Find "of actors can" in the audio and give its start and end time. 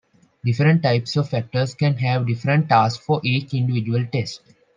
1.15-1.95